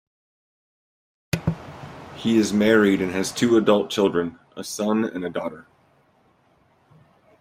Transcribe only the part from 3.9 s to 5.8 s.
children, a son and daughter.